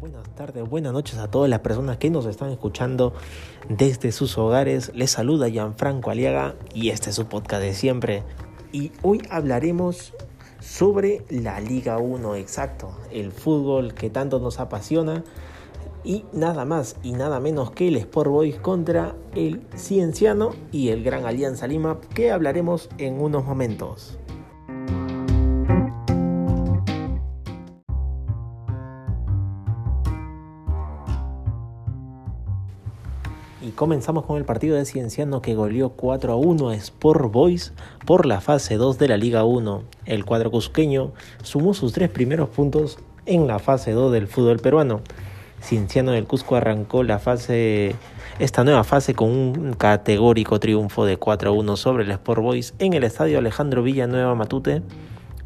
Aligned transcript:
buenas 0.00 0.28
tardes, 0.34 0.68
buenas 0.68 0.92
noches 0.92 1.18
a 1.18 1.30
todas 1.30 1.48
las 1.48 1.60
personas 1.60 1.96
que 1.96 2.10
nos 2.10 2.26
están 2.26 2.50
escuchando 2.50 3.14
desde 3.68 4.12
sus 4.12 4.36
hogares. 4.36 4.92
Les 4.94 5.10
saluda 5.10 5.48
Gianfranco 5.48 6.10
Aliaga 6.10 6.54
y 6.74 6.90
este 6.90 7.10
es 7.10 7.16
su 7.16 7.26
podcast 7.26 7.62
de 7.62 7.74
siempre. 7.74 8.22
Y 8.72 8.92
hoy 9.02 9.22
hablaremos 9.30 10.12
sobre 10.60 11.24
la 11.30 11.60
Liga 11.60 11.98
1, 11.98 12.34
exacto, 12.34 12.90
el 13.10 13.32
fútbol 13.32 13.94
que 13.94 14.10
tanto 14.10 14.38
nos 14.38 14.60
apasiona. 14.60 15.24
Y 16.04 16.24
nada 16.32 16.64
más 16.64 16.96
y 17.02 17.12
nada 17.12 17.40
menos 17.40 17.72
que 17.72 17.88
el 17.88 17.96
Sport 17.96 18.30
Boys 18.30 18.56
contra 18.56 19.16
el 19.34 19.62
Cienciano 19.76 20.50
y 20.70 20.90
el 20.90 21.02
Gran 21.02 21.26
Alianza 21.26 21.66
Lima, 21.66 21.98
que 22.14 22.30
hablaremos 22.30 22.88
en 22.98 23.20
unos 23.20 23.44
momentos. 23.44 24.18
Y 33.66 33.70
comenzamos 33.70 34.24
con 34.26 34.36
el 34.36 34.44
partido 34.44 34.76
de 34.76 34.84
Cienciano 34.84 35.42
que 35.42 35.56
goleó 35.56 35.88
4 35.88 36.32
a 36.32 36.36
1 36.36 36.68
a 36.68 36.76
Sport 36.76 37.32
Boys 37.32 37.72
por 38.04 38.24
la 38.24 38.40
fase 38.40 38.76
2 38.76 38.96
de 38.96 39.08
la 39.08 39.16
Liga 39.16 39.42
1. 39.42 39.82
El 40.04 40.24
cuadro 40.24 40.52
cusqueño 40.52 41.10
sumó 41.42 41.74
sus 41.74 41.92
tres 41.92 42.08
primeros 42.08 42.48
puntos 42.48 43.00
en 43.24 43.48
la 43.48 43.58
fase 43.58 43.90
2 43.90 44.12
del 44.12 44.28
fútbol 44.28 44.60
peruano. 44.60 45.00
Cienciano 45.60 46.12
del 46.12 46.28
Cusco 46.28 46.54
arrancó 46.54 47.02
la 47.02 47.18
fase, 47.18 47.96
esta 48.38 48.62
nueva 48.62 48.84
fase 48.84 49.14
con 49.14 49.30
un 49.30 49.72
categórico 49.72 50.60
triunfo 50.60 51.04
de 51.04 51.16
4 51.16 51.50
a 51.50 51.52
1 51.52 51.76
sobre 51.76 52.04
el 52.04 52.12
Sport 52.12 52.42
Boys 52.42 52.74
en 52.78 52.92
el 52.92 53.02
estadio 53.02 53.38
Alejandro 53.38 53.82
Villanueva 53.82 54.36
Matute. 54.36 54.82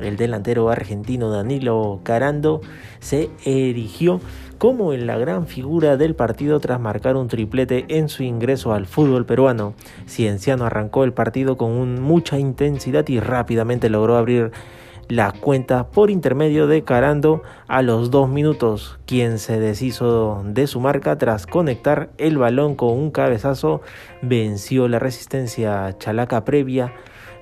El 0.00 0.16
delantero 0.16 0.70
argentino 0.70 1.30
Danilo 1.30 2.00
Carando 2.02 2.60
se 2.98 3.30
erigió 3.44 4.20
como 4.58 4.92
en 4.92 5.06
la 5.06 5.16
gran 5.16 5.46
figura 5.46 5.96
del 5.96 6.14
partido 6.14 6.60
tras 6.60 6.80
marcar 6.80 7.16
un 7.16 7.28
triplete 7.28 7.86
en 7.88 8.08
su 8.08 8.22
ingreso 8.22 8.74
al 8.74 8.86
fútbol 8.86 9.24
peruano. 9.24 9.74
Cienciano 10.06 10.66
arrancó 10.66 11.04
el 11.04 11.12
partido 11.12 11.56
con 11.56 12.00
mucha 12.02 12.38
intensidad 12.38 13.08
y 13.08 13.20
rápidamente 13.20 13.88
logró 13.88 14.16
abrir 14.16 14.52
la 15.10 15.32
cuenta 15.32 15.88
por 15.88 16.10
intermedio 16.10 16.68
de 16.68 16.84
Carando 16.84 17.42
a 17.66 17.82
los 17.82 18.10
dos 18.12 18.28
minutos, 18.28 19.00
quien 19.06 19.38
se 19.38 19.58
deshizo 19.58 20.42
de 20.44 20.68
su 20.68 20.78
marca 20.78 21.18
tras 21.18 21.46
conectar 21.46 22.10
el 22.16 22.38
balón 22.38 22.76
con 22.76 22.90
un 22.90 23.10
cabezazo, 23.10 23.80
venció 24.22 24.86
la 24.86 25.00
resistencia 25.00 25.96
chalaca 25.98 26.44
previa 26.44 26.94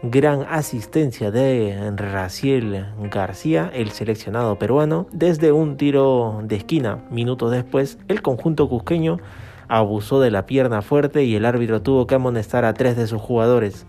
gran 0.02 0.42
asistencia 0.48 1.30
de 1.32 1.92
Raciel 1.96 2.86
García, 3.10 3.70
el 3.74 3.90
seleccionado 3.90 4.56
peruano, 4.56 5.08
desde 5.12 5.50
un 5.50 5.76
tiro 5.76 6.40
de 6.44 6.56
esquina. 6.56 7.04
Minutos 7.10 7.50
después, 7.50 7.98
el 8.06 8.22
conjunto 8.22 8.68
cusqueño 8.68 9.18
abusó 9.66 10.20
de 10.20 10.30
la 10.30 10.46
pierna 10.46 10.82
fuerte 10.82 11.24
y 11.24 11.34
el 11.34 11.44
árbitro 11.44 11.82
tuvo 11.82 12.06
que 12.06 12.14
amonestar 12.14 12.64
a 12.64 12.74
tres 12.74 12.96
de 12.96 13.08
sus 13.08 13.20
jugadores. 13.20 13.86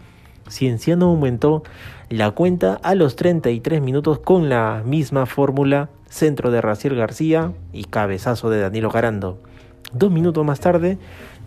Cienciano 0.49 1.07
aumentó 1.07 1.61
la 2.09 2.31
cuenta 2.31 2.79
a 2.81 2.95
los 2.95 3.15
33 3.15 3.79
minutos 3.81 4.17
con 4.19 4.49
la 4.49 4.81
misma 4.83 5.27
fórmula, 5.27 5.89
centro 6.07 6.49
de 6.49 6.59
Raciel 6.59 6.95
García 6.95 7.53
y 7.71 7.83
cabezazo 7.83 8.49
de 8.49 8.59
Danilo 8.59 8.89
Carando. 8.89 9.37
Dos 9.93 10.11
minutos 10.11 10.43
más 10.43 10.59
tarde 10.59 10.97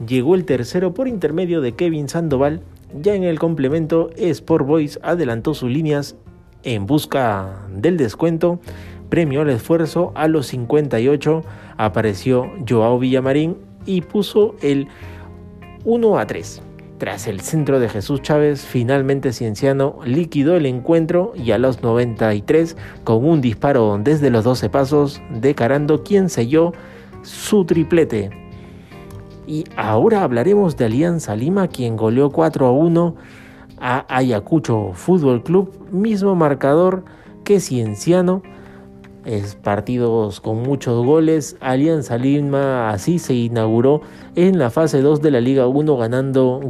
llegó 0.07 0.37
el 0.37 0.45
tercero 0.45 0.95
por 0.95 1.09
intermedio 1.09 1.61
de 1.61 1.73
Kevin 1.73 2.09
Sandoval 2.09 2.63
ya 3.01 3.15
en 3.15 3.25
el 3.25 3.39
complemento, 3.39 4.11
Sport 4.17 4.67
Boys 4.67 4.99
adelantó 5.03 5.55
sus 5.55 5.71
líneas 5.71 6.17
en 6.63 6.87
busca 6.87 7.67
del 7.71 7.97
descuento, 7.97 8.61
premió 9.09 9.43
el 9.43 9.51
esfuerzo 9.51 10.13
a 10.15 10.29
los 10.29 10.47
58, 10.47 11.43
apareció 11.77 12.51
Joao 12.69 12.99
Villamarín 12.99 13.57
y 13.87 14.03
puso 14.03 14.55
el 14.63 14.89
1 15.85 16.19
a 16.19 16.27
3. 16.27 16.63
Tras 16.99 17.27
el 17.27 17.41
centro 17.41 17.81
de 17.81 17.89
Jesús 17.89 18.23
Chávez, 18.23 18.65
finalmente 18.65 19.33
Cienciano 19.33 19.99
liquidó 20.05 20.57
el 20.57 20.67
encuentro 20.67 21.33
y 21.35 21.51
a 21.51 21.59
los 21.59 21.83
93, 21.83 22.77
con 23.03 23.25
un 23.25 23.41
disparo 23.41 23.99
desde 24.01 24.31
los 24.31 24.45
12 24.45 24.71
pasos, 24.71 25.21
de 25.41 25.55
Carando 25.57 26.05
quien 26.05 26.29
selló 26.29 26.73
su 27.23 27.65
triplete. 27.65 28.42
Y 29.47 29.65
ahora 29.77 30.23
hablaremos 30.23 30.77
de 30.77 30.85
Alianza 30.85 31.35
Lima, 31.35 31.69
quien 31.69 31.97
goleó 31.97 32.31
4 32.31 32.67
a 32.67 32.73
1 32.73 33.15
a 33.79 34.07
Ayacucho 34.09 34.93
Fútbol 34.95 35.43
Club, 35.43 35.73
mismo 35.91 36.35
marcador 36.35 37.05
que 37.45 37.61
Cienciano. 37.61 38.43
Es 39.25 39.55
partidos 39.55 40.41
con 40.41 40.63
muchos 40.63 41.05
goles. 41.05 41.57
Alianza 41.61 42.19
Lima 42.19 42.91
así 42.91 43.19
se 43.19 43.35
inauguró 43.35 44.01
en 44.35 44.59
la 44.59 44.71
fase 44.71 45.01
2 45.01 45.23
de 45.23 45.31
la 45.31 45.41
Liga 45.41 45.67
1, 45.67 45.97
ganando, 45.97 46.61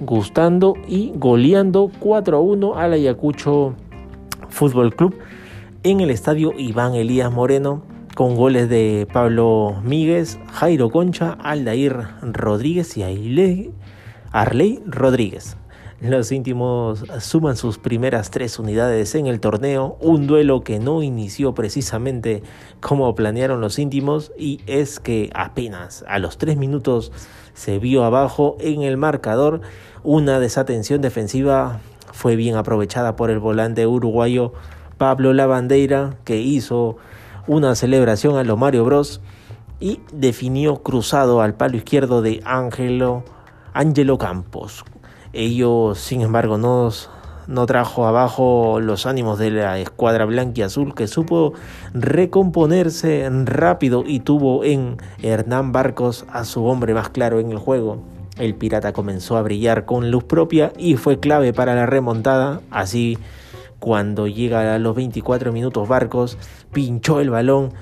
gustando 0.00 0.74
y 0.86 1.12
goleando 1.16 1.90
4 1.98 2.36
a 2.36 2.40
1 2.40 2.76
al 2.76 2.92
Ayacucho 2.92 3.74
Fútbol 4.48 4.94
Club 4.94 5.16
en 5.82 6.00
el 6.00 6.10
estadio 6.10 6.52
Iván 6.56 6.94
Elías 6.94 7.32
Moreno 7.32 7.82
con 8.18 8.34
goles 8.34 8.68
de 8.68 9.06
Pablo 9.12 9.76
Míguez, 9.84 10.40
Jairo 10.50 10.90
Concha, 10.90 11.38
Aldair 11.40 12.08
Rodríguez 12.20 12.96
y 12.96 13.04
Arley 14.32 14.82
Rodríguez. 14.86 15.56
Los 16.00 16.32
íntimos 16.32 17.04
suman 17.20 17.56
sus 17.56 17.78
primeras 17.78 18.32
tres 18.32 18.58
unidades 18.58 19.14
en 19.14 19.28
el 19.28 19.38
torneo, 19.38 19.98
un 20.00 20.26
duelo 20.26 20.64
que 20.64 20.80
no 20.80 21.04
inició 21.04 21.54
precisamente 21.54 22.42
como 22.80 23.14
planearon 23.14 23.60
los 23.60 23.78
íntimos 23.78 24.32
y 24.36 24.62
es 24.66 24.98
que 24.98 25.30
apenas 25.32 26.04
a 26.08 26.18
los 26.18 26.38
tres 26.38 26.56
minutos 26.56 27.12
se 27.54 27.78
vio 27.78 28.02
abajo 28.02 28.56
en 28.58 28.82
el 28.82 28.96
marcador. 28.96 29.60
Una 30.02 30.40
desatención 30.40 31.00
defensiva 31.02 31.78
fue 32.10 32.34
bien 32.34 32.56
aprovechada 32.56 33.14
por 33.14 33.30
el 33.30 33.38
volante 33.38 33.86
uruguayo 33.86 34.54
Pablo 34.96 35.32
Lavandeira 35.32 36.16
que 36.24 36.38
hizo 36.40 36.96
una 37.48 37.74
celebración 37.74 38.36
a 38.36 38.44
lo 38.44 38.56
Mario 38.56 38.84
Bros 38.84 39.20
y 39.80 40.00
definió 40.12 40.82
cruzado 40.82 41.40
al 41.40 41.54
palo 41.54 41.76
izquierdo 41.76 42.22
de 42.22 42.40
Ángelo 42.44 43.24
Angelo 43.72 44.18
Campos. 44.18 44.84
Ello, 45.32 45.94
sin 45.94 46.20
embargo, 46.20 46.58
no, 46.58 46.90
no 47.46 47.66
trajo 47.66 48.06
abajo 48.06 48.80
los 48.80 49.06
ánimos 49.06 49.38
de 49.38 49.50
la 49.50 49.78
escuadra 49.78 50.26
blanca 50.26 50.60
y 50.60 50.62
azul 50.62 50.94
que 50.94 51.06
supo 51.06 51.54
recomponerse 51.94 53.28
rápido 53.44 54.04
y 54.06 54.20
tuvo 54.20 54.62
en 54.64 54.98
Hernán 55.22 55.72
Barcos 55.72 56.26
a 56.30 56.44
su 56.44 56.64
hombre 56.66 56.92
más 56.94 57.08
claro 57.08 57.40
en 57.40 57.50
el 57.50 57.58
juego. 57.58 58.02
El 58.36 58.54
pirata 58.54 58.92
comenzó 58.92 59.36
a 59.36 59.42
brillar 59.42 59.84
con 59.84 60.10
luz 60.10 60.24
propia 60.24 60.72
y 60.78 60.96
fue 60.96 61.18
clave 61.18 61.52
para 61.52 61.74
la 61.74 61.86
remontada, 61.86 62.60
así 62.70 63.18
cuando 63.78 64.26
llega 64.26 64.74
a 64.74 64.78
los 64.78 64.94
24 64.94 65.52
minutos 65.52 65.88
Barcos, 65.88 66.38
pinchó 66.72 67.20
el 67.20 67.30
balón 67.30 67.72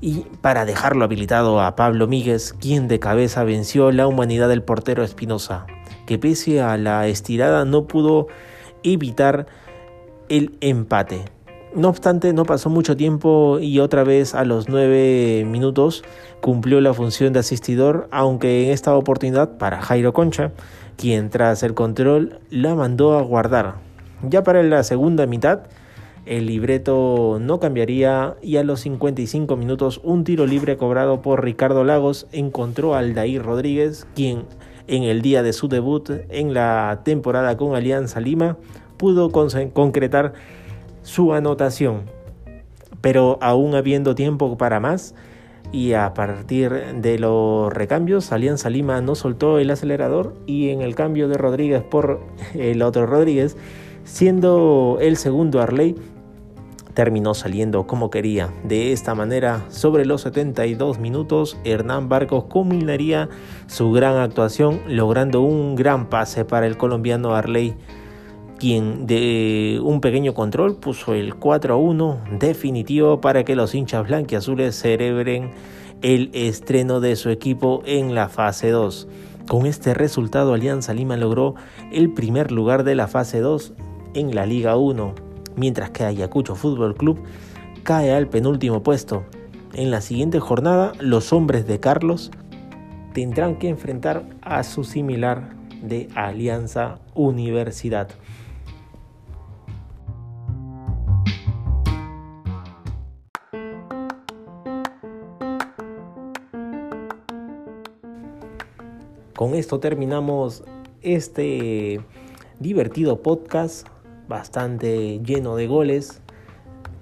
y 0.00 0.24
para 0.40 0.64
dejarlo 0.64 1.04
habilitado 1.04 1.60
a 1.60 1.76
Pablo 1.76 2.08
Míguez, 2.08 2.52
quien 2.52 2.88
de 2.88 2.98
cabeza 2.98 3.44
venció 3.44 3.92
la 3.92 4.06
humanidad 4.06 4.48
del 4.48 4.62
portero 4.62 5.04
Espinosa, 5.04 5.66
que 6.06 6.18
pese 6.18 6.60
a 6.60 6.76
la 6.76 7.06
estirada 7.06 7.64
no 7.64 7.86
pudo 7.86 8.26
evitar 8.82 9.46
el 10.28 10.56
empate. 10.60 11.24
No 11.74 11.88
obstante, 11.88 12.32
no 12.32 12.44
pasó 12.44 12.68
mucho 12.68 12.96
tiempo 12.96 13.58
y 13.60 13.78
otra 13.78 14.04
vez 14.04 14.34
a 14.34 14.44
los 14.44 14.68
9 14.68 15.44
minutos 15.46 16.04
cumplió 16.40 16.80
la 16.80 16.92
función 16.92 17.32
de 17.32 17.38
asistidor, 17.38 18.08
aunque 18.10 18.66
en 18.66 18.72
esta 18.72 18.94
oportunidad 18.94 19.56
para 19.56 19.80
Jairo 19.80 20.12
Concha, 20.12 20.50
quien 20.96 21.30
tras 21.30 21.62
el 21.62 21.74
control 21.74 22.40
la 22.50 22.74
mandó 22.74 23.16
a 23.16 23.22
guardar 23.22 23.91
ya 24.28 24.42
para 24.42 24.62
la 24.62 24.82
segunda 24.82 25.26
mitad, 25.26 25.62
el 26.24 26.46
libreto 26.46 27.38
no 27.40 27.58
cambiaría 27.58 28.36
y 28.42 28.56
a 28.56 28.62
los 28.62 28.80
55 28.80 29.56
minutos 29.56 30.00
un 30.04 30.22
tiro 30.22 30.46
libre 30.46 30.76
cobrado 30.76 31.20
por 31.20 31.42
Ricardo 31.42 31.82
Lagos 31.82 32.28
encontró 32.30 32.94
al 32.94 33.06
Aldair 33.06 33.42
Rodríguez, 33.42 34.06
quien 34.14 34.44
en 34.86 35.02
el 35.02 35.20
día 35.22 35.42
de 35.42 35.52
su 35.52 35.68
debut 35.68 36.10
en 36.28 36.54
la 36.54 37.00
temporada 37.04 37.56
con 37.56 37.74
Alianza 37.74 38.20
Lima 38.20 38.56
pudo 38.96 39.30
concretar 39.30 40.34
su 41.02 41.32
anotación. 41.32 42.02
Pero 43.00 43.38
aún 43.40 43.74
habiendo 43.74 44.14
tiempo 44.14 44.56
para 44.56 44.78
más 44.78 45.16
y 45.72 45.94
a 45.94 46.14
partir 46.14 46.70
de 46.70 47.18
los 47.18 47.72
recambios, 47.72 48.30
Alianza 48.30 48.70
Lima 48.70 49.00
no 49.00 49.16
soltó 49.16 49.58
el 49.58 49.70
acelerador 49.70 50.34
y 50.46 50.68
en 50.68 50.82
el 50.82 50.94
cambio 50.94 51.28
de 51.28 51.38
Rodríguez 51.38 51.82
por 51.82 52.20
el 52.54 52.82
otro 52.82 53.06
Rodríguez, 53.06 53.56
siendo 54.04 54.98
el 55.00 55.16
segundo 55.16 55.60
Arley 55.60 55.94
terminó 56.94 57.34
saliendo 57.34 57.86
como 57.86 58.10
quería. 58.10 58.52
De 58.64 58.92
esta 58.92 59.14
manera, 59.14 59.64
sobre 59.70 60.04
los 60.04 60.22
72 60.22 60.98
minutos, 60.98 61.56
Hernán 61.64 62.08
Barcos 62.08 62.44
culminaría 62.44 63.28
su 63.66 63.92
gran 63.92 64.16
actuación 64.16 64.80
logrando 64.88 65.40
un 65.40 65.74
gran 65.74 66.08
pase 66.08 66.44
para 66.44 66.66
el 66.66 66.76
colombiano 66.76 67.34
Arley, 67.34 67.74
quien 68.58 69.06
de 69.06 69.80
un 69.82 70.00
pequeño 70.00 70.34
control 70.34 70.76
puso 70.76 71.14
el 71.14 71.34
4 71.34 71.74
a 71.74 71.76
1 71.76 72.20
definitivo 72.38 73.20
para 73.20 73.44
que 73.44 73.56
los 73.56 73.74
hinchas 73.74 74.06
blanquiazules 74.06 74.76
celebren 74.76 75.50
el 76.02 76.30
estreno 76.32 77.00
de 77.00 77.16
su 77.16 77.30
equipo 77.30 77.82
en 77.86 78.14
la 78.14 78.28
fase 78.28 78.70
2. 78.70 79.08
Con 79.48 79.66
este 79.66 79.94
resultado 79.94 80.54
Alianza 80.54 80.94
Lima 80.94 81.16
logró 81.16 81.54
el 81.92 82.12
primer 82.12 82.52
lugar 82.52 82.84
de 82.84 82.94
la 82.94 83.08
fase 83.08 83.40
2 83.40 83.74
en 84.14 84.34
la 84.34 84.46
Liga 84.46 84.76
1, 84.76 85.14
mientras 85.56 85.90
que 85.90 86.04
Ayacucho 86.04 86.54
Fútbol 86.54 86.94
Club 86.94 87.22
cae 87.82 88.12
al 88.12 88.28
penúltimo 88.28 88.82
puesto. 88.82 89.24
En 89.74 89.90
la 89.90 90.00
siguiente 90.00 90.38
jornada, 90.38 90.92
los 91.00 91.32
hombres 91.32 91.66
de 91.66 91.80
Carlos 91.80 92.30
tendrán 93.12 93.56
que 93.56 93.68
enfrentar 93.68 94.24
a 94.42 94.62
su 94.62 94.84
similar 94.84 95.54
de 95.82 96.08
Alianza 96.14 96.98
Universidad. 97.14 98.08
Con 109.34 109.54
esto 109.54 109.80
terminamos 109.80 110.62
este 111.00 112.00
divertido 112.60 113.22
podcast, 113.22 113.88
bastante 114.28 115.20
lleno 115.20 115.56
de 115.56 115.66
goles 115.66 116.20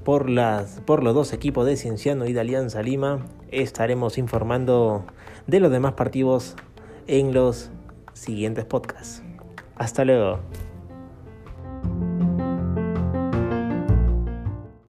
por, 0.04 0.28
las, 0.28 0.80
por 0.86 1.02
los 1.02 1.14
dos 1.14 1.32
equipos 1.32 1.66
de 1.66 1.76
Cienciano 1.76 2.26
y 2.26 2.32
de 2.32 2.40
Alianza 2.40 2.82
Lima. 2.82 3.26
Estaremos 3.50 4.18
informando 4.18 5.04
de 5.46 5.60
los 5.60 5.70
demás 5.70 5.94
partidos 5.94 6.56
en 7.06 7.32
los 7.34 7.70
siguientes 8.12 8.64
podcasts. 8.64 9.22
Hasta 9.76 10.04
luego. 10.04 10.40